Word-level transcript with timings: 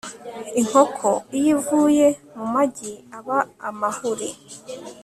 inkoko 0.59 1.09
iyo 1.39 1.49
ivuye 1.57 2.07
mu 2.37 2.45
majyi 2.53 2.91
aba 3.17 3.37
amahuri 3.69 4.29